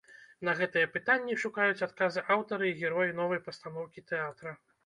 На 0.47 0.53
гэтыя 0.59 0.87
пытанні 0.95 1.35
шукаюць 1.43 1.85
адказы 1.87 2.25
аўтары 2.37 2.73
і 2.73 2.77
героі 2.89 3.15
новай 3.21 3.45
пастаноўкі 3.49 4.09
тэатра. 4.15 4.61